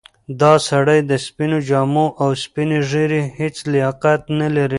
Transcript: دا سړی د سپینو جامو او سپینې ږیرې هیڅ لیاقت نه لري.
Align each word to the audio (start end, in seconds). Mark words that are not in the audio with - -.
دا 0.41 0.53
سړی 0.69 0.99
د 1.09 1.11
سپینو 1.25 1.59
جامو 1.69 2.05
او 2.21 2.29
سپینې 2.43 2.79
ږیرې 2.89 3.21
هیڅ 3.39 3.55
لیاقت 3.73 4.21
نه 4.39 4.47
لري. 4.55 4.69